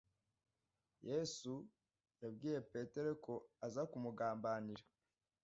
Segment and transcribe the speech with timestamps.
[1.09, 1.53] Yesu
[2.21, 3.33] yabwiye petero ko
[3.65, 4.83] aza kumugambanira